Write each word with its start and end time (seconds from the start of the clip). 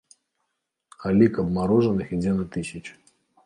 А 1.03 1.11
лік 1.19 1.39
абмарожаных 1.45 2.07
ідзе 2.19 2.37
на 2.41 2.51
тысячы. 2.57 2.93